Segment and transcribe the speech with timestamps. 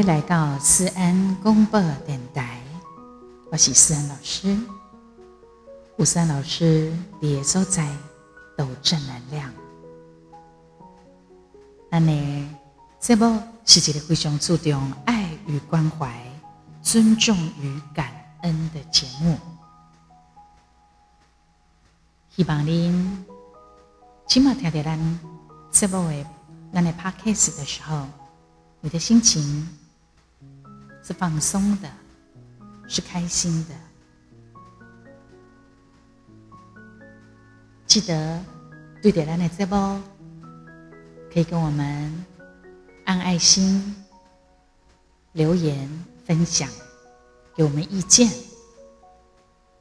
[0.00, 2.58] 你来到思安公播电台，
[3.52, 4.58] 我是思安老师。
[5.98, 7.86] 吴思安老师也所在
[8.56, 9.52] 都正能量。
[11.90, 12.56] 那呢，
[12.98, 13.26] 这部
[13.66, 16.10] 是一个非常注重爱与关怀、
[16.80, 18.10] 尊重与感
[18.40, 19.38] 恩的节目。
[22.30, 23.26] 希望您
[24.26, 25.20] 起码听到咱
[25.70, 26.26] 这部的
[26.72, 28.06] 咱的 podcast 的时候。
[28.82, 29.68] 你的心情
[31.10, 31.90] 是放松的，
[32.86, 33.74] 是开心的。
[37.84, 38.40] 记得
[39.02, 40.00] 对点亮的这波，
[41.34, 42.24] 可以跟我们
[43.06, 43.92] 按爱心、
[45.32, 45.90] 留言、
[46.24, 46.68] 分享，
[47.56, 48.30] 给我们意见。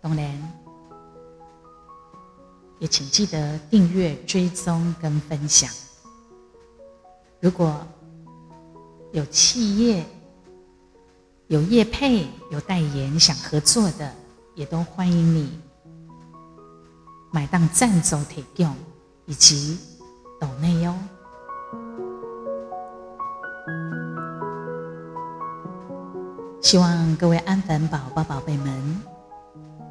[0.02, 0.54] 当然，
[2.80, 5.70] 也请记得订阅、追踪跟分享。
[7.40, 7.86] 如果
[9.12, 10.04] 有企业、
[11.50, 14.14] 有业配、有代言想合作的，
[14.54, 15.60] 也都欢迎你
[17.32, 18.72] 买当赞助提供
[19.26, 19.80] 以及
[20.40, 20.94] 岛内哟。
[26.62, 29.02] 希望各位安粉宝宝、宝贝们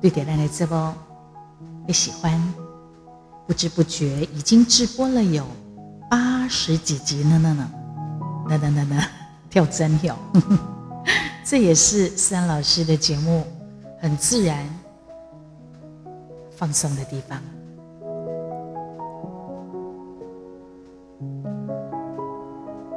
[0.00, 0.94] 对点亮的直播
[1.88, 2.40] 也喜欢，
[3.48, 5.44] 不知不觉已经直播了有
[6.08, 7.68] 八十几集了呢呢。
[8.48, 9.02] 呢呢呢呢，
[9.50, 10.16] 跳真跳，
[11.50, 13.42] 这也是思安老师的节目
[13.98, 14.68] 很自然
[16.54, 17.40] 放松的地方。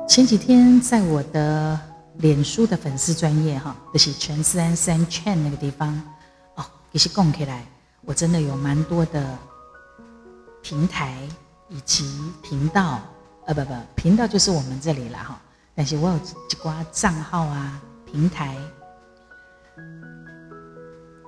[0.05, 1.79] 前几天在我的
[2.17, 5.89] 脸书的粉丝专业哈，就是全思安三圈那个地方
[6.55, 7.65] 哦，也是供起来，
[8.01, 9.39] 我真的有蛮多的
[10.61, 11.17] 平台
[11.69, 12.03] 以及
[12.43, 12.99] 频道。
[13.45, 15.41] 呃，不不，频道就是我们这里了哈。
[15.73, 18.55] 但是我有几挂账号啊，平台，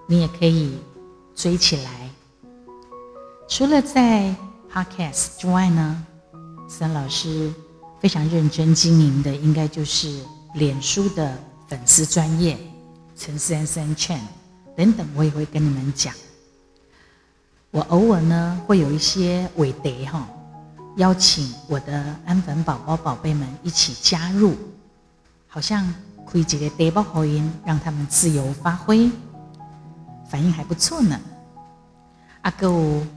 [0.07, 0.77] 你也可以
[1.33, 2.09] 追起来。
[3.47, 4.35] 除了在
[4.71, 6.05] Podcast 之外呢，
[6.67, 7.51] 三老师
[8.01, 10.21] 非常认真经营的，应该就是
[10.55, 12.57] 脸书的粉丝专业
[13.15, 14.19] 陈三三圈
[14.75, 16.13] 等等，我也会跟你们讲。
[17.71, 20.27] 我偶尔呢会有一些尾碟哈。
[20.97, 24.55] 邀请我的安粉宝宝、宝贝们一起加入，
[25.47, 25.91] 好像
[26.25, 29.09] 可以几个背包口音，让他们自由发挥，
[30.29, 31.19] 反应还不错呢。
[32.41, 32.67] 阿哥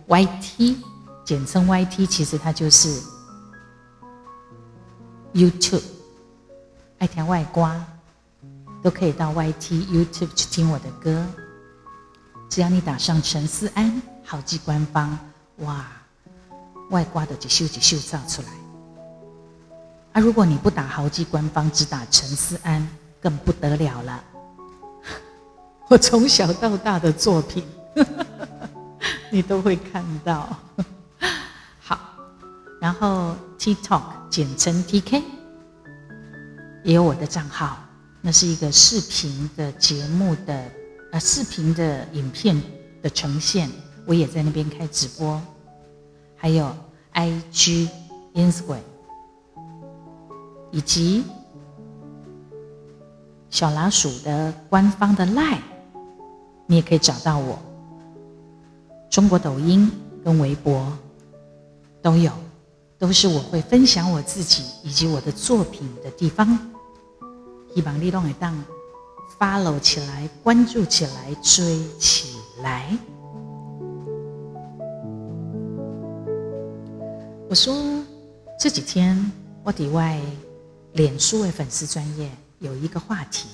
[0.08, 0.76] YT，
[1.24, 3.02] 简称 YT，其实它就是
[5.34, 5.82] YouTube，
[6.98, 7.84] 爱听外挂
[8.82, 11.26] 都可以到 YT YouTube 去听我的歌，
[12.48, 15.18] 只要你打上陈思安，好记官方，
[15.58, 15.86] 哇！
[16.90, 18.48] 外挂的几秀几秀造出来，
[20.16, 20.18] 啊！
[20.18, 22.88] 如果你不打豪记官方，只打陈思安，
[23.20, 24.24] 更不得了了。
[25.88, 27.62] 我从小到大的作品，
[29.30, 30.58] 你都会看到。
[31.78, 32.00] 好，
[32.80, 35.22] 然后 TikTok 简称 TK，
[36.82, 37.76] 也有我的账号，
[38.22, 40.64] 那是一个视频的节目的
[41.12, 42.58] 呃视频的影片
[43.02, 43.70] 的呈现，
[44.06, 45.38] 我也在那边开直播。
[46.36, 46.74] 还有
[47.12, 47.90] I G
[48.32, 48.80] Instagram，
[50.70, 51.24] 以及
[53.50, 55.60] 小老鼠的官方的 Line，
[56.66, 57.58] 你也可以找到我。
[59.08, 59.90] 中国抖音
[60.24, 60.92] 跟微博
[62.02, 62.30] 都有，
[62.98, 66.46] 都是我会分享我自己以及我的作品的地方。
[67.74, 68.54] 希望你都会当
[69.38, 72.96] follow 起来，关注起来，追起来。
[77.48, 77.74] 我说
[78.58, 79.30] 这几天
[79.62, 80.18] 我底外
[80.96, 83.46] 脸书为粉丝专业有一个话题，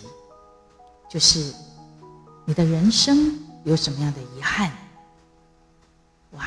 [1.10, 1.52] 就是
[2.44, 4.70] 你的人生有什么样的遗憾？
[6.30, 6.46] 哇，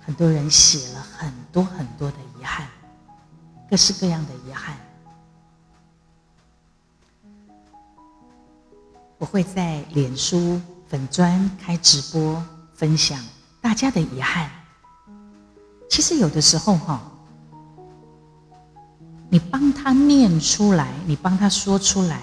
[0.00, 2.68] 很多人写了很多很多的遗憾，
[3.68, 4.78] 各式各样的遗憾。
[9.18, 12.40] 我会在脸书粉专开直播
[12.72, 13.18] 分享
[13.60, 14.48] 大家的遗憾。
[15.90, 17.00] 其实有的时候哈，
[19.28, 22.22] 你帮他念出来，你帮他说出来，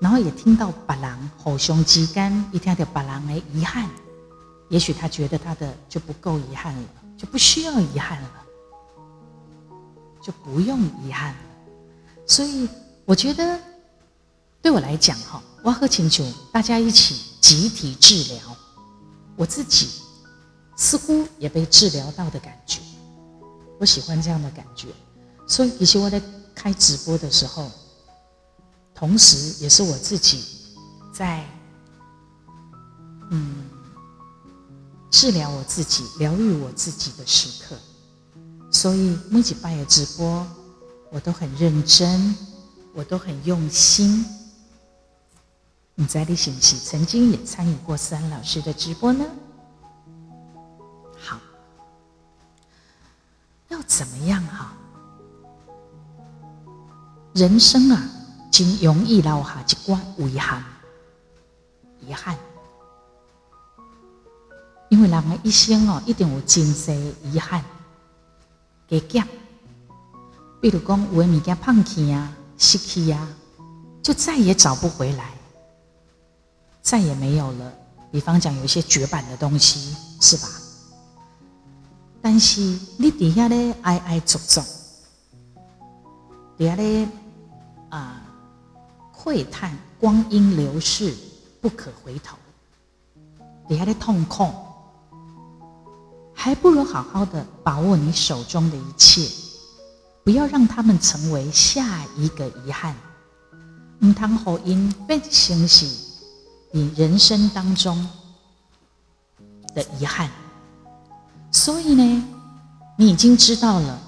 [0.00, 3.88] 然后也听到把郎吼胸肌干，一听到把郎的遗憾，
[4.68, 8.30] 也许他觉得他的就不够遗憾了，就不需要遗憾了，
[10.22, 11.40] 就不用遗憾了。
[12.26, 12.68] 所以
[13.04, 13.60] 我觉得，
[14.62, 18.56] 对我来讲哈，我要和请求大家一起集体治疗
[19.36, 19.88] 我自己。
[20.74, 22.80] 似乎也被治疗到的感觉，
[23.78, 24.88] 我喜欢这样的感觉。
[25.52, 26.18] 所以，其实我在
[26.54, 27.70] 开直播的时候，
[28.94, 30.42] 同时也是我自己
[31.12, 31.44] 在
[33.30, 33.68] 嗯
[35.10, 37.76] 治疗我自己、疗愈我自己的时刻。
[38.70, 40.46] 所以每几半夜直播，
[41.10, 42.34] 我都很认真，
[42.94, 44.24] 我都很用心。
[45.94, 49.22] 你在你信息曾经也参与过思安老师的直播呢？
[51.20, 51.38] 好，
[53.68, 54.72] 要怎么样哈？
[57.34, 58.02] 人生啊，
[58.50, 60.62] 真容易留下一挂遗憾，
[62.00, 62.36] 遗憾，
[64.90, 66.94] 因为人的一生哦，一定有真多
[67.30, 67.64] 遗憾。
[68.88, 69.26] 加减，
[70.60, 73.26] 比如讲有的物件放弃啊、失去啊，
[74.02, 75.30] 就再也找不回来，
[76.82, 77.72] 再也没有了。
[78.10, 80.48] 比方讲，有一些绝版的东西，是吧？
[82.20, 82.60] 但是
[82.98, 84.60] 你底下咧哀哀足足，
[86.58, 87.08] 底下咧
[87.92, 88.22] 啊
[89.14, 91.14] 喟叹光阴流逝
[91.60, 92.38] 不可回头，
[93.68, 94.50] 底下咧痛苦。
[96.34, 99.28] 还不如好好的把握你手中的一切，
[100.24, 102.96] 不要让他们成为下一个遗憾。
[104.00, 105.86] 唔通好因变成是
[106.72, 108.08] 你人生当中
[109.74, 110.30] 的遗憾。
[111.52, 112.24] 所以呢，
[112.96, 114.00] 你已经知道了，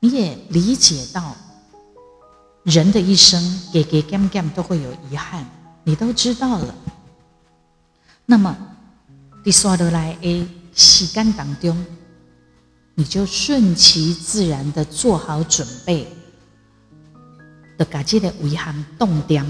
[0.00, 1.36] 你也理解到，
[2.64, 3.42] 人的一生
[3.72, 5.44] 给给 gam gam 都会有遗憾，
[5.84, 6.74] 你都知道了。
[8.26, 8.56] 那么。
[9.44, 11.84] 你刷得来诶，时间当中，
[12.94, 16.06] 你就顺其自然的做好准备，
[17.76, 19.44] 的把这的遗憾冻掉，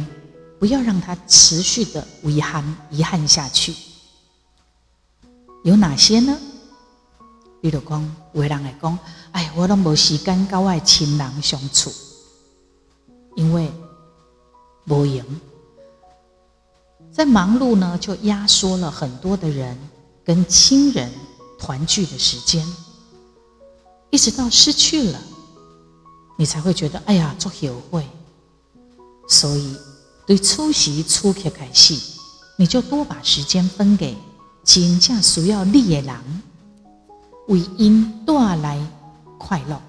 [0.59, 3.75] 不要让它持续的遗憾遗憾下去。
[5.63, 6.35] 有哪些呢？
[7.61, 8.99] 比如讲，有人来讲，
[9.33, 11.93] 哎，我都无时间跟我亲人相处，
[13.35, 13.71] 因为
[14.89, 15.25] 无闲。
[17.11, 19.79] 在忙碌呢，就压缩了很多的人
[20.25, 21.13] 跟亲人
[21.59, 22.67] 团聚的时间，
[24.11, 25.21] 一直到失去了，
[26.39, 28.07] 你才会觉得哎呀，做友会。
[29.29, 29.77] 所以，
[30.27, 31.99] 对出席出去开始，
[32.57, 34.17] 你就多把时间分给
[34.65, 36.43] 真正需要你的人，
[37.49, 38.85] 为因带来
[39.39, 39.81] 快乐，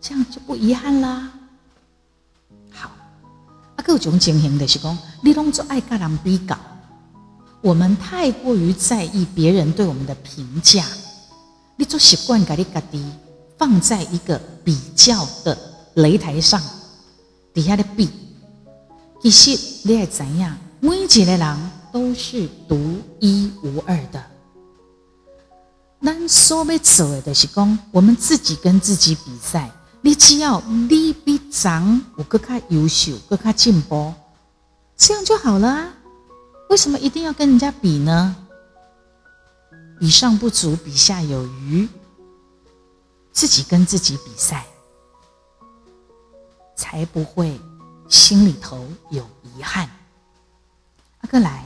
[0.00, 1.30] 这样就不遗憾啦。
[2.72, 2.90] 好，
[3.76, 6.58] 啊各种情形的是讲，你拢做爱跟人比较，
[7.60, 10.84] 我们太过于在意别人对我们的评价，
[11.76, 13.04] 你做习惯把你家己
[13.58, 15.56] 放在一个比较的
[15.96, 16.60] 擂台上，
[17.52, 18.08] 底下的比，
[19.22, 19.50] 其实
[19.82, 20.56] 你也怎样？
[20.80, 24.24] 每一个人都是独一无二的。
[26.02, 29.70] 咱所要做的是讲，我们自己跟自己比赛。
[30.02, 34.14] 你只要你比长，我更加优秀，更加进步，
[34.96, 35.94] 这样就好了啊！
[36.70, 38.34] 为什么一定要跟人家比呢？
[39.98, 41.86] 比上不足，比下有余，
[43.30, 44.64] 自己跟自己比赛，
[46.74, 47.60] 才不会
[48.08, 49.86] 心里头有遗憾。
[51.20, 51.62] 阿哥来，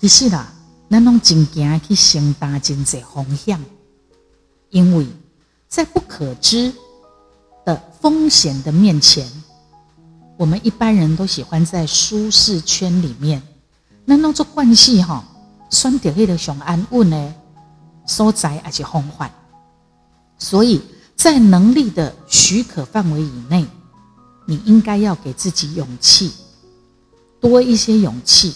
[0.00, 0.52] 其实啦，
[0.90, 3.64] 咱拢真惊去承担真济风险，
[4.70, 5.06] 因为。
[5.74, 6.72] 在不可知
[7.64, 9.28] 的风险的面前，
[10.36, 13.42] 我们一般人都喜欢在舒适圈里面。
[14.04, 15.24] 那那做惯系哈，
[15.70, 17.34] 选择迄个上安稳的
[18.06, 19.28] 所在而且方法。
[20.38, 20.80] 所以
[21.16, 23.66] 在能力的许可范围以内，
[24.46, 26.30] 你应该要给自己勇气，
[27.40, 28.54] 多一些勇气，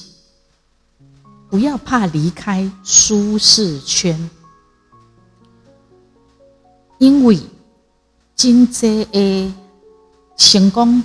[1.50, 4.30] 不要怕离开舒适圈。
[6.98, 7.38] 因为
[8.36, 9.54] 真济的
[10.36, 11.02] 成功，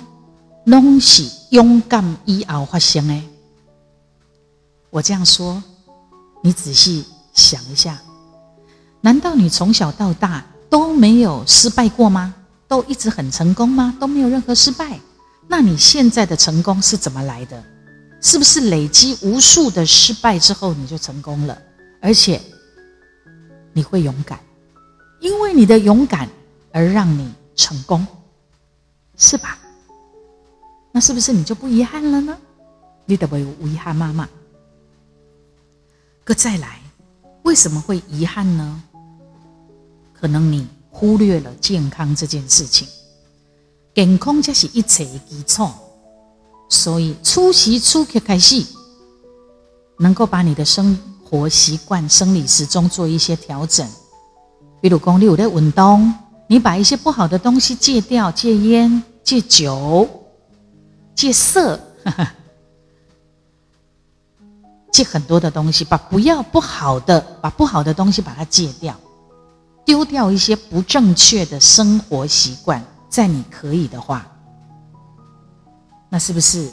[0.64, 3.22] 拢是勇敢以后发生的。
[4.90, 5.62] 我这样说，
[6.42, 8.00] 你仔细想一下，
[9.00, 12.34] 难道你从小到大都没有失败过吗？
[12.66, 13.96] 都一直很成功吗？
[14.00, 14.98] 都没有任何失败？
[15.48, 17.62] 那你现在的成功是怎么来的？
[18.20, 21.58] 是不是累积无数的失败之后你就成功了？
[22.00, 22.40] 而且
[23.72, 24.38] 你会勇敢？
[25.20, 26.28] 因为你的勇敢
[26.72, 28.06] 而让你成功，
[29.16, 29.58] 是吧？
[30.92, 32.36] 那是不是你就不遗憾了呢？
[33.06, 34.28] 你得不有遗憾妈妈。
[36.24, 36.80] 可再来，
[37.42, 38.82] 为什么会遗憾呢？
[40.12, 42.88] 可能你忽略了健康这件事情。
[43.94, 45.68] 健康就是一切的基础，
[46.68, 48.64] 所以初时初刻开始，
[49.98, 53.88] 能够把你的生活习惯、生理时钟做一些调整。
[54.84, 56.12] 比如讲，你有在运动，
[56.46, 60.06] 你把一些不好的东西戒掉，戒烟、戒酒、
[61.14, 61.80] 戒色，
[64.92, 68.94] 戒很多的东西，把不要不好的，把不好的东西把它戒掉，
[69.86, 74.30] 丢掉一些不正确的生活习惯，在你可以的话，
[76.10, 76.70] 那是不是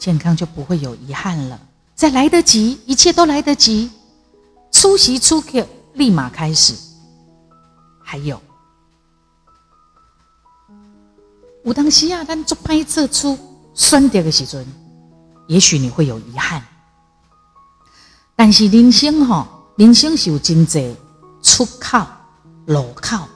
[0.00, 1.60] 健康就不会有遗憾了？
[1.94, 3.88] 在来得及，一切都来得及，
[4.72, 6.74] 出席出客立马开始。
[8.12, 8.38] 还有，
[11.64, 13.38] 有当时啊，咱做拍做出
[13.72, 14.66] 酸掉的时阵，
[15.46, 16.62] 也许你会有遗憾。
[18.36, 20.94] 但是人生哈，人生是有真济
[21.40, 22.06] 出口、
[22.66, 23.26] 路口。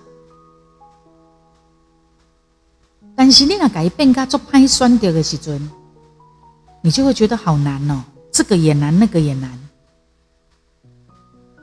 [3.17, 5.71] 但是你若改变甲做拍酸掉的时阵，
[6.83, 9.59] 你就会觉得好难哦，这个也难，那个也难，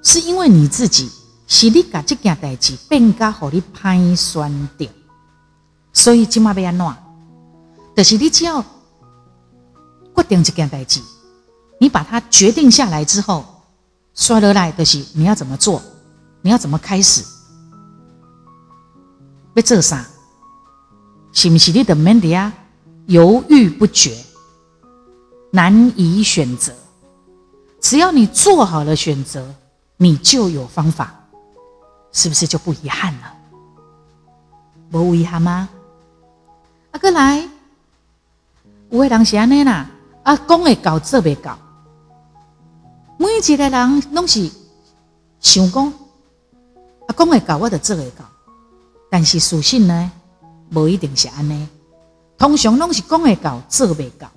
[0.01, 1.12] 是因为你自己。
[1.53, 4.89] 是你把这件代志变加互你歹选掉，
[5.93, 6.95] 所以即马要安怎？
[7.95, 11.00] 就是你只要决定一件代志，
[11.79, 13.45] 你把它决定下来之后，
[14.15, 15.79] 刷落来就是你要怎么做，
[16.41, 17.24] 你要怎么开始，
[19.53, 20.03] 要做啥？
[21.33, 22.51] 是不是你的门底啊？
[23.05, 24.17] 犹豫不决，
[25.51, 26.74] 难以选择。
[27.79, 29.53] 只要你做好了选择，
[29.98, 31.19] 你就有方法。
[32.13, 33.34] 是不是就不遗憾了？
[34.91, 35.67] 无遗憾吗？
[36.91, 37.50] 啊，过来，
[38.91, 39.89] 有个人是安尼啦，
[40.22, 41.58] 啊，讲会到做未到，
[43.17, 44.48] 每一个人拢是
[45.39, 48.24] 想讲，啊，讲会到我就做会到，
[49.10, 50.12] 但是属性呢，
[50.70, 51.67] 无一定是安尼，
[52.38, 54.29] 通常拢是讲会到做未到。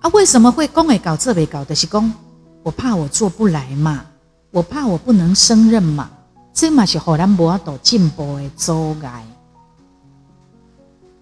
[0.00, 1.64] 啊，为什么会讲会到做未到？
[1.64, 2.14] 就是讲，
[2.62, 4.06] 我怕我做不来嘛。
[4.52, 6.10] 我怕我不能胜任嘛，
[6.52, 9.26] 这嘛是互咱无法度进步的阻碍。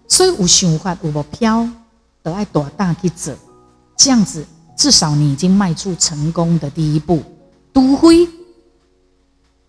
[0.07, 1.67] 所以有想法有目标，
[2.21, 3.33] 都爱大胆去做，
[3.95, 4.45] 这样子
[4.75, 7.23] 至少你已经迈出成功的第一步。
[7.73, 8.27] 除非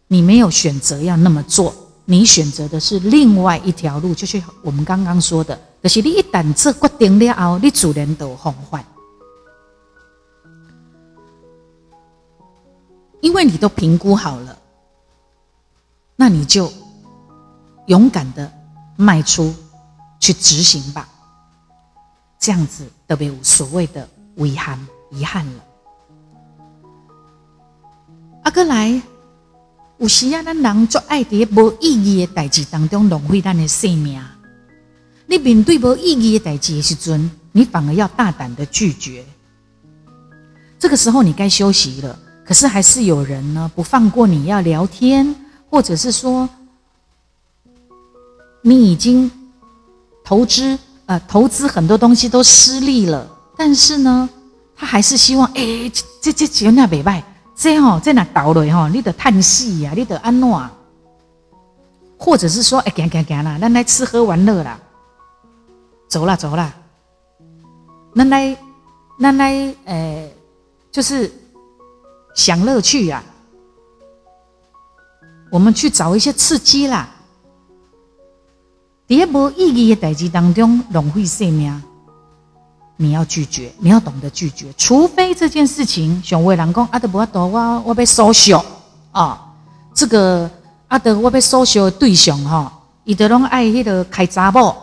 [0.09, 1.73] 你没有选择要那么做，
[2.05, 8.85] 你选择的是另外一条路，就是我们刚刚说的，就是你一旦做决定了后，你自然都防范。
[13.23, 14.59] 因为你都评估好了，
[16.17, 16.71] 那你就
[17.87, 18.53] 勇敢的
[18.97, 19.55] 迈出
[20.19, 21.09] 去执行吧，
[22.39, 24.77] 这样子都没有所谓的遗憾
[25.13, 25.65] 遗憾了。
[28.43, 29.01] 阿哥来，
[29.99, 34.21] 有时啊，咱人做爱伫无意义的代志当中浪费咱的生命。
[35.27, 39.25] 你面对无意义的代志的时阵，你反而要大胆的拒绝。
[40.77, 42.19] 这个时候，你该休息了。
[42.45, 45.35] 可是还是有人呢，不放过你要聊天，
[45.71, 46.49] 或者是说，
[48.63, 49.31] 你已经
[50.25, 54.29] 投资呃投资很多东西都失利了，但是呢，
[54.75, 57.23] 他还是希望哎，这这这那袂歹，
[57.55, 60.69] 这吼在哪倒了吼，你得叹息呀，你得安诺，
[62.19, 64.81] 或者是说哎，行行行啦，咱来吃喝玩乐啦，
[66.09, 66.75] 走啦走啦，
[68.17, 68.57] 咱来
[69.21, 70.29] 咱来呃，
[70.91, 71.33] 就是。
[72.35, 73.23] 享乐趣呀，
[75.51, 77.09] 我们去找一些刺激啦。
[79.09, 81.83] 在无意义的代志当中浪费生命，
[82.97, 84.73] 你要拒绝，你要懂得拒绝。
[84.79, 88.65] 除非这件事情，像伟人讲阿德伯多我我被收小
[89.11, 89.53] 啊，
[89.93, 90.51] 这个
[90.89, 92.73] 阿德我被收小的对象哈，
[93.05, 94.75] 伊都拢爱迄个开查某，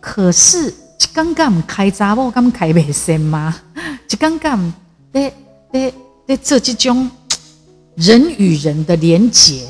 [0.00, 0.74] 可是。
[1.12, 3.54] 刚刚开查某，刚开袂成吗？
[4.14, 4.72] 就刚刚
[5.12, 5.34] 在
[5.72, 5.92] 在
[6.24, 7.10] 在做这种
[7.96, 9.66] 人与人的连结，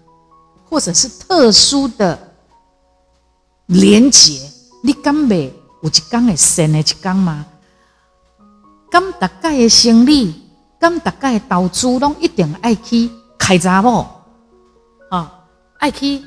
[0.64, 2.18] 或者是特殊的
[3.66, 4.40] 连结，
[4.82, 7.44] 你敢未有一天会成的一天吗？
[8.90, 10.34] 敢大概的生理，
[10.80, 14.06] 敢大概的投资，拢一定爱去开闸某
[15.10, 15.44] 啊，
[15.78, 16.22] 爱去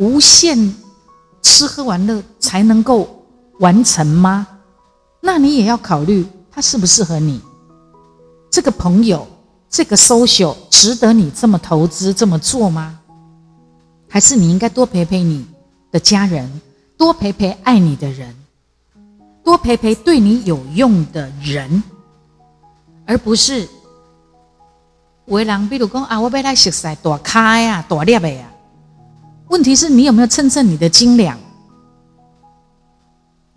[0.00, 0.74] 无限
[1.42, 3.14] 吃喝玩乐才能够。
[3.60, 4.46] 完成吗？
[5.20, 6.24] 那你也要考虑
[6.58, 7.40] 他适不适合你。
[8.50, 9.24] 这个朋友，
[9.70, 12.98] 这个 social 值得你这么投资这么做吗？
[14.08, 15.46] 还是你应该多陪陪你
[15.92, 16.60] 的家人，
[16.96, 18.34] 多陪陪爱你的人，
[19.44, 21.80] 多陪陪对你有用的人，
[23.06, 23.68] 而不是
[25.26, 25.68] 为人。
[25.68, 28.50] 比如讲啊，我要来食晒大开啊，大粒的啊。
[29.46, 31.38] 问题是你有没有称称你的斤两？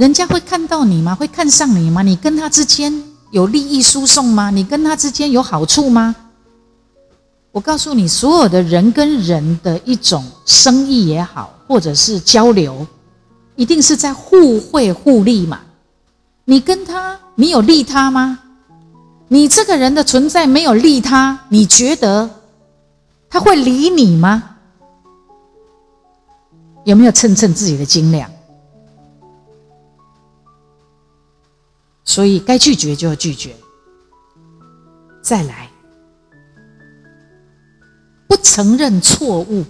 [0.01, 1.13] 人家会看到你吗？
[1.13, 2.01] 会看上你吗？
[2.01, 2.91] 你跟他之间
[3.29, 4.49] 有利益输送吗？
[4.49, 6.15] 你跟他之间有好处吗？
[7.51, 12.87] 我告诉你，所有的人跟人的一种生意也好，或者是交流，
[13.55, 15.59] 一定是在互惠互利嘛。
[16.45, 18.39] 你跟他，你有利他吗？
[19.27, 22.27] 你这个人的存在没有利他，你觉得
[23.29, 24.55] 他会理你吗？
[26.85, 28.30] 有没有称称自己的斤两？
[32.03, 33.55] 所以该拒绝就要拒绝。
[35.21, 35.69] 再来，
[38.27, 39.63] 不承认错误。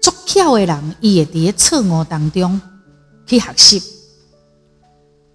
[0.00, 2.60] 作巧的人，伊会伫错误当中
[3.26, 3.82] 去学习；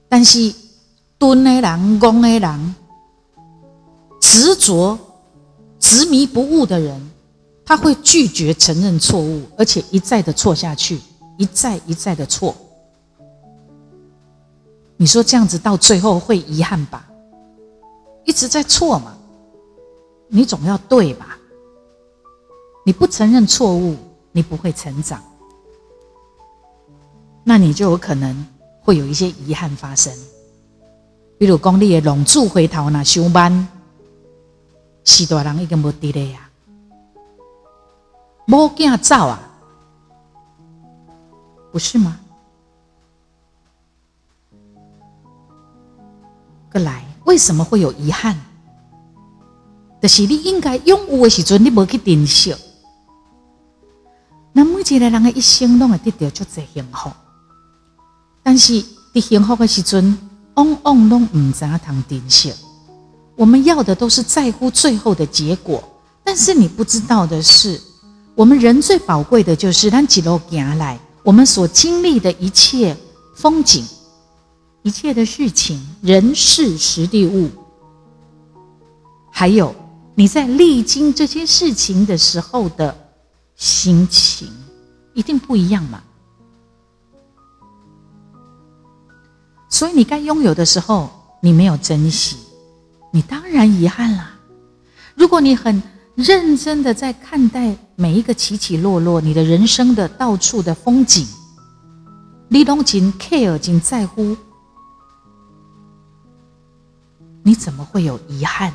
[0.09, 0.53] 但是
[1.19, 2.75] 钝的人、戆的人、
[4.21, 4.97] 执着、
[5.79, 7.11] 执迷不悟的人，
[7.65, 10.99] 他会拒绝承认错误，而且一再的错下去，
[11.37, 12.55] 一再一再的错。
[14.97, 17.07] 你说这样子到最后会遗憾吧？
[18.23, 19.15] 一直在错嘛，
[20.27, 21.37] 你总要对吧？
[22.85, 23.95] 你不承认错误，
[24.31, 25.21] 你不会成长，
[27.43, 28.45] 那你就有可能
[28.81, 30.13] 会有一些遗憾发生。
[31.37, 33.67] 比如讲，你的龙柱回头那上班，
[35.03, 36.49] 四大人已经无伫咧呀，
[38.47, 39.39] 无惊走啊，
[41.71, 42.19] 不是吗？
[46.75, 47.03] 个来。
[47.23, 48.35] 为什么会有遗憾？
[50.01, 52.53] 就是你应该拥有的时阵，你无去珍惜。
[54.53, 57.09] 那每一个人的一生拢会得到足侪幸福，
[58.43, 58.73] 但是
[59.13, 60.17] 伫幸福的时阵，
[60.53, 62.53] 往往拢唔知通珍惜。
[63.35, 65.83] 我们要的都是在乎最后的结果，
[66.23, 67.81] 但是你不知道的是，
[68.35, 72.95] 我们人最宝贵的就是咱一路行来，我们所经历的一切
[73.35, 73.83] 风景。
[74.85, 77.49] 一切的事情、人事、实地物，
[79.31, 79.73] 还有
[80.13, 82.95] 你在历经这些事情的时候的
[83.55, 84.47] 心情，
[85.15, 86.03] 一定不一样嘛。
[89.69, 91.09] 所以你该拥有的时候，
[91.41, 92.37] 你没有珍惜，
[93.11, 94.35] 你当然遗憾啦。
[95.15, 95.81] 如果你很
[96.13, 101.25] 认真的在看待每一个起起落落，你的人生的到处的风景，
[102.49, 104.37] 你都尽 care、尽在乎。
[107.47, 108.73] 你怎么会有遗憾？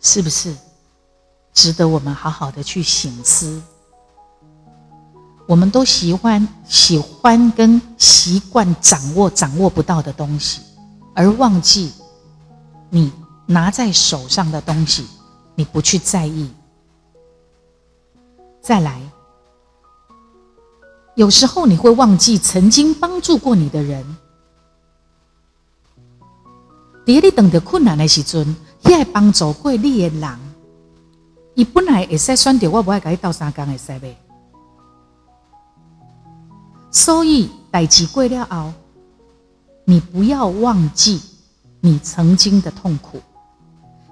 [0.00, 0.54] 是不是
[1.54, 3.62] 值得我们好好的去醒思？
[5.46, 10.60] 我们都喜欢喜欢跟习惯掌握掌握不到的东西，
[11.14, 11.90] 而忘记
[12.90, 13.10] 你
[13.46, 15.06] 拿在手上的东西，
[15.54, 16.52] 你不去在意。
[18.60, 19.00] 再来，
[21.14, 24.04] 有时候你会忘记曾经帮助过你的人。
[27.04, 30.38] 伫你等着困难的时阵，迄个帮助过你的人，
[31.54, 34.16] 伊本来会使选择我，不爱甲你斗三工会使呗。
[36.90, 38.72] 所以代志过了后，
[39.84, 41.20] 你不要忘记
[41.80, 43.20] 你曾经的痛苦，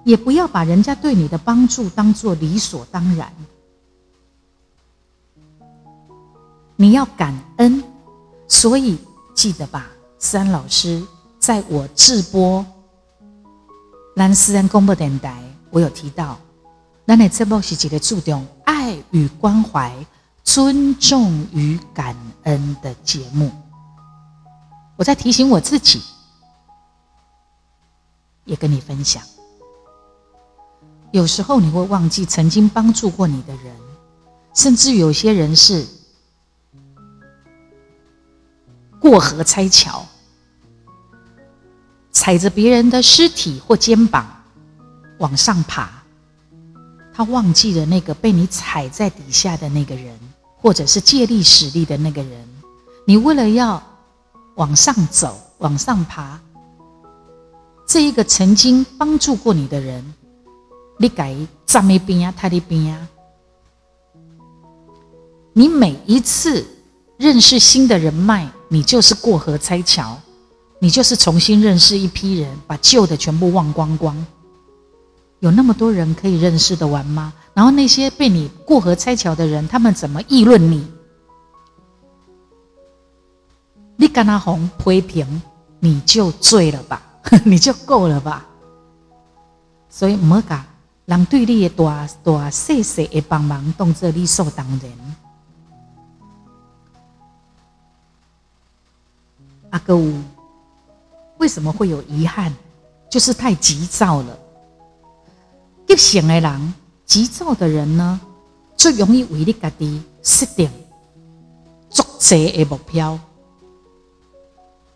[0.03, 3.31] 也不要把人家对你的帮助当做理所当然。
[6.75, 7.81] 你要感恩，
[8.47, 8.97] 所以
[9.33, 11.01] 记得吧，三老师
[11.39, 12.65] 在我直播。
[14.15, 16.37] 咱私人公布电台，我有提到，
[17.07, 19.93] 咱的节目是一个注重爱与关怀、
[20.43, 23.51] 尊重与感恩的节目。
[24.97, 26.01] 我在提醒我自己，
[28.45, 29.23] 也跟你分享。
[31.11, 33.75] 有时候你会忘记曾经帮助过你的人，
[34.53, 35.87] 甚至有些人是
[38.99, 40.05] 过河拆桥。
[42.21, 44.29] 踩着别人的尸体或肩膀
[45.17, 45.89] 往上爬，
[47.11, 50.15] 他忘记了那个被你踩在底下的那个人，
[50.55, 52.47] 或者是借力使力的那个人。
[53.07, 53.81] 你为了要
[54.53, 56.39] 往上走、往上爬，
[57.87, 60.13] 这一个曾经帮助过你的人，
[60.99, 63.07] 你改站那边啊，他那边啊。
[65.53, 66.63] 你每一次
[67.17, 70.15] 认识新的人脉，你就是过河拆桥。
[70.83, 74.25] 你就是重新认识一批人，把旧的全部忘光光。
[75.39, 77.31] 有那么多人可以认识的完吗？
[77.53, 80.91] 然后那些被你过河拆桥的人，他们怎么议论你？
[83.95, 85.41] 你跟他红批评，
[85.79, 86.99] 你就醉了吧？
[87.45, 88.43] 你就够了吧？
[89.87, 90.65] 所以莫讲，
[91.05, 95.15] 人对你的大大细细的帮忙，当作理所当然。
[99.69, 99.95] 阿哥。
[101.41, 102.53] 为什么会有遗憾？
[103.09, 104.37] 就是太急躁了。
[105.87, 106.73] 急性的人，
[107.03, 108.21] 急躁的人呢，
[108.77, 110.69] 最容易为你家己设定
[111.89, 113.19] 足济的目标，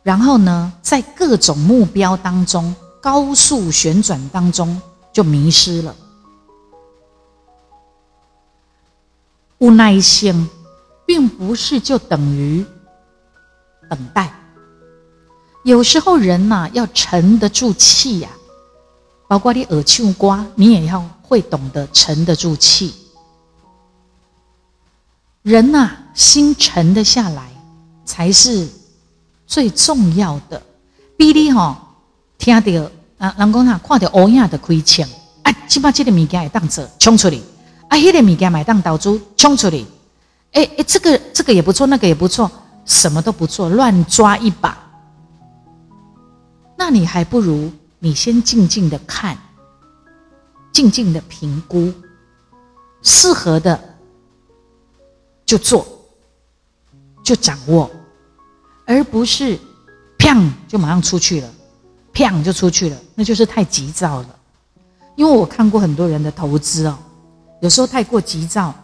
[0.03, 4.79] 然后呢，在各种目标当中高速旋转当中
[5.11, 5.95] 就迷失了。
[9.57, 10.47] 无耐性，
[11.07, 12.63] 并不是就等于
[13.89, 14.31] 等待。
[15.65, 18.29] 有时候人呐，要沉得住气呀，
[19.27, 22.93] 包括你耳秋瓜，你也要会懂得沉得住气。
[25.41, 27.49] 人呐，心沉得下来，
[28.05, 28.67] 才是
[29.47, 30.61] 最重要的。
[31.17, 31.75] 比你吼
[32.37, 35.09] 听到啊，人讲哈，看到乌鸦的开枪，
[35.41, 37.41] 啊，起码这个物件会当做冲出去。
[37.89, 39.83] 啊，迄个物件买当倒猪冲出去，
[40.51, 42.51] 哎哎，这个这个也不错，那个也不错，
[42.85, 44.84] 什么都不做，乱抓一把。
[46.77, 49.37] 那你还不如你先静静的看，
[50.71, 51.93] 静静的评估，
[53.01, 53.79] 适合的
[55.45, 55.87] 就做，
[57.23, 57.89] 就掌握，
[58.85, 59.57] 而不是
[60.17, 61.49] 砰就马上出去了，
[62.13, 64.29] 砰就出去了，那就是太急躁了。
[65.15, 66.97] 因为我看过很多人的投资哦。
[67.61, 68.75] 有时候太过急躁，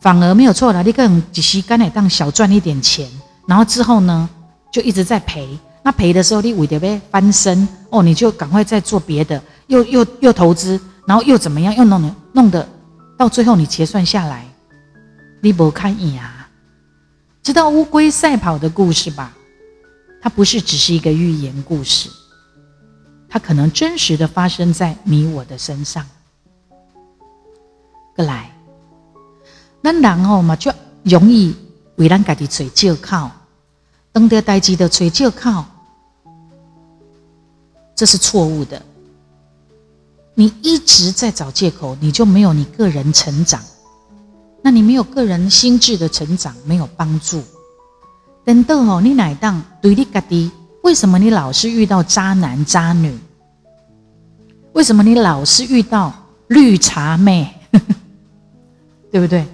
[0.00, 0.80] 反而没有错了。
[0.82, 3.10] 你可能只是刚才当小赚一点钱，
[3.46, 4.30] 然后之后呢，
[4.72, 5.58] 就一直在赔。
[5.82, 12.68] 那赔的时候，你为的呗翻身哦，你就赶快再做别的，又又又投资，然后又怎么样，又弄的弄的，
[13.16, 14.46] 到最后你结算下来，
[15.40, 16.48] 你不看眼啊？
[17.42, 19.34] 知道乌龟赛跑的故事吧？
[20.20, 22.10] 它不是只是一个寓言故事，
[23.26, 26.06] 它可能真实的发生在你我的身上。
[28.16, 28.54] 来，
[29.82, 30.70] 咱人哦嘛就
[31.04, 31.56] 容易
[31.96, 33.30] 为咱家己找借口，
[34.12, 35.64] 等到代志的找借口，
[38.00, 38.80] 这是错误的。
[40.32, 43.60] 你一直在找借口，你就没有你个人成长。
[44.62, 47.42] 那你没有个人心智的成长，没有帮助。
[48.42, 50.50] 等到哦，你奶当对你家己，
[50.82, 53.14] 为什么你老是遇到渣男渣女？
[54.72, 56.10] 为什么你老是遇到
[56.46, 57.54] 绿茶妹？
[59.12, 59.46] 对不对？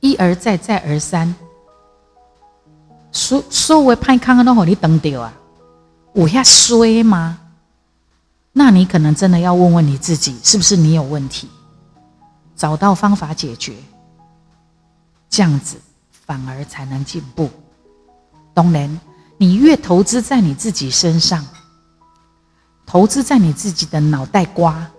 [0.00, 1.32] 一而再，再而三，
[3.12, 5.32] 所所谓派康都和你等掉啊，
[6.18, 7.38] 我要衰吗？
[8.52, 11.48] 那你可能真的要问问你自己，是不是你有问题？
[12.56, 13.76] 找到方法解决，
[15.30, 17.48] 这样子反而才能进步。
[18.52, 18.98] 当然，
[19.36, 21.46] 你越投资在你自己身上，
[22.84, 24.90] 投资在你自己的脑袋瓜，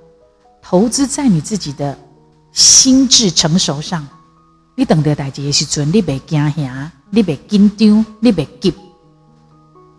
[0.62, 1.98] 投资在你自己的。
[2.52, 4.08] 心智成熟上，
[4.74, 8.74] 你等到代志的时阵，你别惊吓，你别紧张，你别急，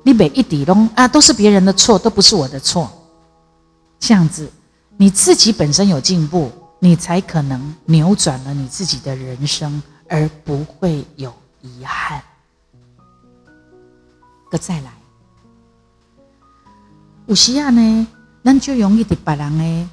[0.02, 2.90] 你每一滴拢啊，都是别人的错，都不是我的错。
[3.98, 4.50] 这样子，
[4.96, 12.22] 你自己本身有进步，你才可能扭转了你自己的人生，而不会有遗憾。
[14.50, 14.92] 个再来，
[17.26, 18.06] 有时啊呢，
[18.42, 19.88] 咱就容易伫别人的。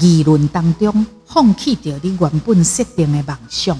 [0.00, 3.78] 议论当中，放弃掉你原本设定的梦想。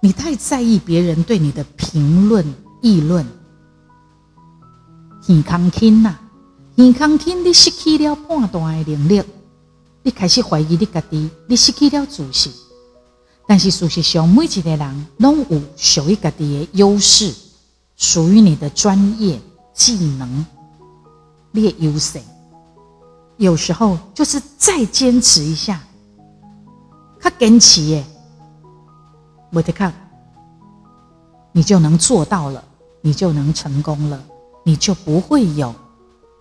[0.00, 2.44] 你太在意别人对你的评论、
[2.82, 3.24] 议论，
[5.28, 6.18] 耳康听呐，
[6.76, 9.22] 耳康听，你失去了判断的能力，
[10.02, 12.52] 你开始怀疑你家己，你失去了自信。
[13.46, 17.34] 但是事实上，每一个人拢有属于家己的优势，
[17.96, 19.40] 属于你的专业
[19.74, 20.46] 技能，
[21.52, 22.20] 你的优势。
[23.36, 25.82] 有时候就是再坚持一下，
[27.20, 28.04] 较坚持耶，
[29.52, 29.92] 我得看，
[31.52, 32.64] 你就能做到了，
[33.02, 34.22] 你就能成功了，
[34.62, 35.74] 你就不会有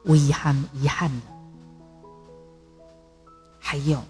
[0.05, 1.21] 遗憾遗憾了。
[3.59, 4.01] 还有，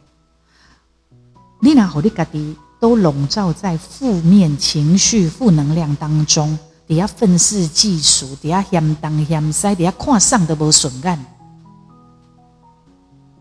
[1.60, 11.26] 你那好，你家己都笼罩在负面情绪、负能量当中，底下愤世嫉俗，底下嫌东嫌西，底下看上都无顺眼。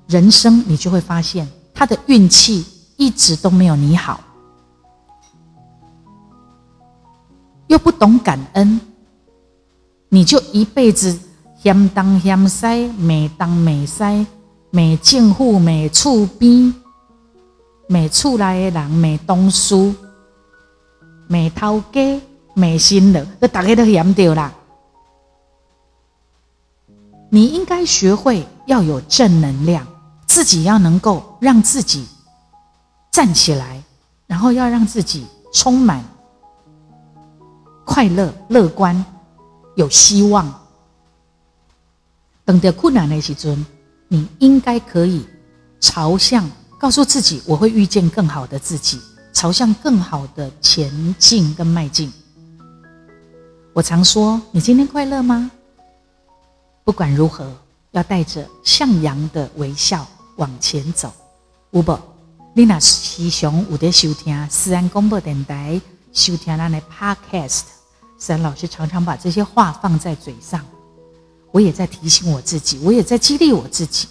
[0.08, 4.20] 人生，你就会发现他的运气一直都没有你好，
[7.68, 8.80] 又不懂感恩，
[10.08, 11.18] 你就一辈子
[11.62, 14.26] 嫌东嫌西，美东美西，
[14.70, 16.74] 美政府美厝边，
[17.88, 19.94] 美厝内的人美东书，
[21.26, 22.20] 美头家
[22.54, 24.52] 美心了，那大家都嫌掉啦。
[27.30, 29.86] 你应该学会要有正能量。
[30.26, 32.06] 自己要能够让自己
[33.10, 33.82] 站起来，
[34.26, 36.04] 然后要让自己充满
[37.84, 39.04] 快乐、乐观、
[39.78, 40.52] 有希望。
[42.44, 43.64] 等到困难的时阵，
[44.08, 45.24] 你应该可以
[45.78, 49.00] 朝向告诉自己，我会遇见更好的自己，
[49.32, 52.12] 朝向更好的前进跟迈进。
[53.72, 55.48] 我常说，你今天快乐吗？
[56.82, 57.48] 不管如何，
[57.92, 60.04] 要带着向阳的微笑
[60.38, 61.12] 往前走。
[61.70, 61.98] 有无？
[62.52, 65.80] 你那时常有在收听思安广播电台，
[66.12, 67.77] 收听咱的 Podcast。
[68.18, 70.60] 思安老师常常把这些话放在嘴上，
[71.52, 74.08] 我也在提醒我自己，我也在激励我自己。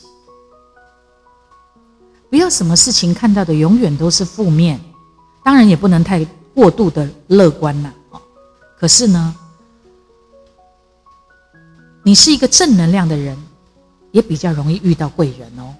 [2.29, 4.79] 不要什么事情看到的永远都是负面，
[5.43, 7.93] 当然也不能太过度的乐观了。
[8.79, 9.35] 可是呢？
[12.03, 13.37] 你是一个正能量的人，
[14.11, 15.75] 也比较容易遇到贵人哦。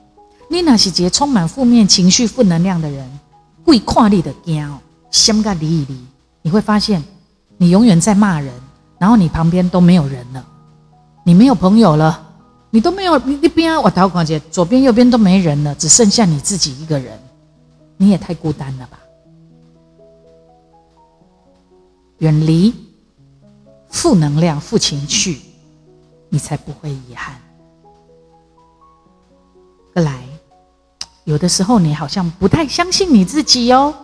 [0.50, 3.20] 你那是节充满负面情绪、负能量的人，
[3.64, 5.98] 贵跨力的惊哦，先个理一理，
[6.42, 7.02] 你会发现
[7.58, 8.54] 你永远在骂人，
[8.98, 10.46] 然后你旁边都没有人了，
[11.24, 12.28] 你没有朋友了，
[12.70, 17.20] 你都没有一边我导管姐左边右边都没人了，只剩下你自己一个人，
[17.98, 19.00] 你也太孤单了吧？
[22.20, 22.74] 远离
[23.90, 25.42] 负能量、负情绪。
[26.30, 27.40] 你才不会遗憾。
[29.96, 30.26] 二来，
[31.24, 33.96] 有的时候你好像不太相信你自己哦，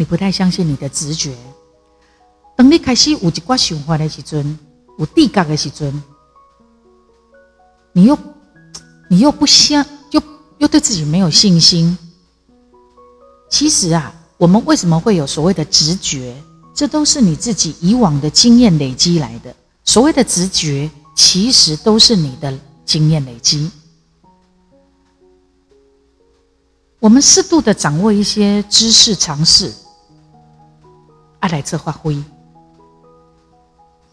[0.00, 1.36] 你不太相信你的直觉。
[2.56, 4.58] 等你开始有一挂想法的时阵，
[4.96, 6.02] 有地格的时阵，
[7.92, 8.18] 你又
[9.10, 10.22] 你又不相，又
[10.56, 11.98] 又对自己没有信心。
[13.50, 16.34] 其实啊，我们为什么会有所谓的直觉？
[16.74, 19.54] 这都是你自己以往的经验累积来的。
[19.84, 23.70] 所谓的直觉，其实都是你的经验累积。
[27.00, 29.70] 我们适度的掌握一些知识常识，
[31.40, 32.16] 阿来这发挥，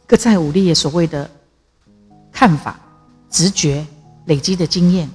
[0.06, 1.30] 各在武力所谓的
[2.32, 2.80] 看法、
[3.30, 3.86] 直觉
[4.26, 5.10] 累积的经验，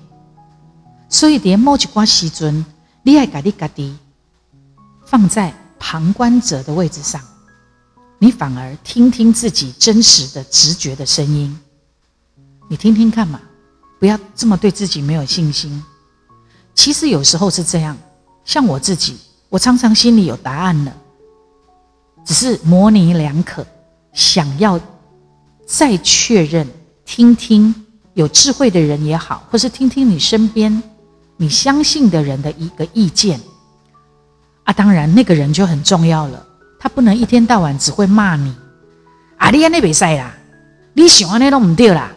[1.09, 2.65] 所以连某一关时尊，
[3.03, 3.97] 你爱家你家己
[5.05, 7.21] 放在旁观者的位置上。
[8.19, 11.59] 你反而听听自己真实的直觉的声音，
[12.71, 13.41] 你听听看嘛，
[13.99, 15.83] 不要这么对自己没有信心。
[16.73, 17.99] 其实有时候是这样，
[18.45, 20.97] 像我自己，我常常心里有答案了，
[22.25, 23.67] 只是模棱两可，
[24.13, 24.81] 想要
[25.67, 26.67] 再确认，
[27.05, 27.75] 听听
[28.15, 30.83] 有智慧的人也好，或是听听你身边
[31.37, 33.41] 你相信的人的一个意见
[34.65, 36.47] 啊，当然那个人就很重要了。
[36.79, 38.55] 他不能一天到晚只会骂你，
[39.37, 40.35] 啊，你安那比赛啦，
[40.95, 42.13] 你喜欢那都唔对啦，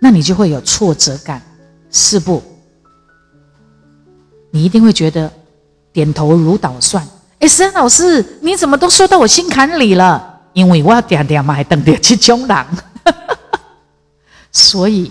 [0.00, 1.40] 那你就会有挫折感，
[1.90, 2.42] 是不？
[4.50, 5.32] 你一定会觉得
[5.92, 7.06] 点头如捣蒜。
[7.40, 10.40] 哎，沈老师，你怎么都说到我心坎里了？
[10.52, 12.66] 因为我要点点嘛，还等着去冲浪。
[14.52, 15.10] 所以，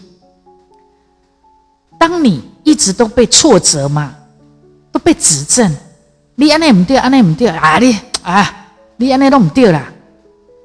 [1.99, 4.15] 当你一直都被挫折嘛，
[4.91, 5.75] 都被指正。
[6.35, 7.79] 你安尼唔对，安尼唔对啊！
[7.79, 9.91] 你啊，你安尼都唔对啦！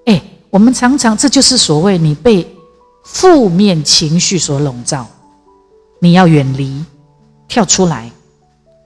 [0.06, 2.46] 哎，我们常常这就是所谓你被
[3.04, 5.06] 负面情绪所笼罩，
[6.00, 6.84] 你要远离，
[7.48, 8.10] 跳出来，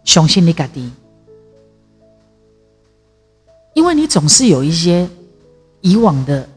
[0.04, 0.90] 相信你家己，
[3.78, 5.08] 因为你总是有一些
[5.82, 6.48] 以往的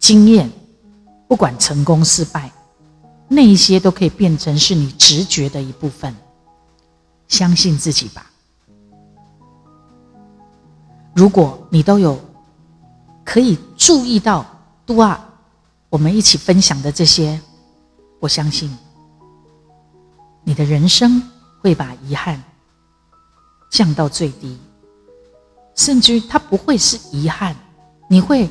[0.00, 0.50] 经验，
[1.28, 2.50] 不管成功失败，
[3.28, 6.12] 那一些都可以变成是你直觉的一部分，
[7.28, 8.28] 相信自己吧。
[11.14, 12.20] 如果你都有
[13.24, 14.44] 可以注意到
[14.84, 15.24] 杜啊，
[15.88, 17.40] 我们一起分享的这些，
[18.18, 18.76] 我相信
[20.42, 21.22] 你的人生
[21.60, 22.42] 会把遗憾
[23.70, 24.58] 降到最低，
[25.74, 27.54] 甚至它不会是遗憾，
[28.08, 28.48] 你会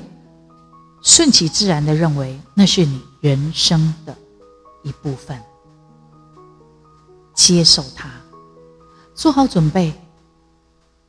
[1.02, 4.16] 顺其自然的认为那是你人生的
[4.84, 5.42] 一部分，
[7.34, 8.10] 接受它，
[9.14, 9.94] 做好准备，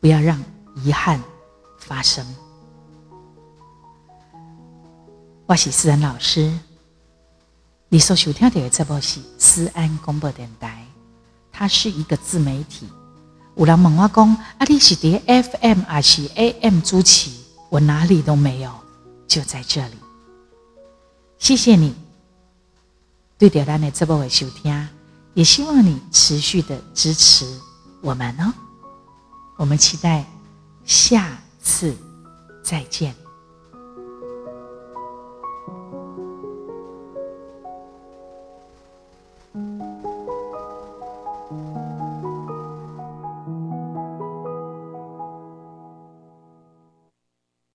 [0.01, 0.43] 不要让
[0.85, 1.21] 遗憾。
[1.87, 2.25] 发生。
[5.45, 6.51] 我是思安老师，
[7.91, 10.83] 你所收听的这部是思安广播电台，
[11.53, 12.89] 它是一个自媒体。
[13.57, 17.31] 有人问我讲，啊，你是伫 FM 还是 AM 主持？
[17.71, 18.71] 我哪里都没有，
[19.27, 19.95] 就在这里。
[21.39, 21.95] 谢谢你
[23.39, 24.89] 对点咱的这部的收听，
[25.35, 27.47] 也希望你持续的支持
[28.01, 28.53] 我们哦。
[29.57, 30.25] 我们期待
[30.85, 31.39] 下。
[31.65, 31.97] 次
[32.63, 33.24] 再见。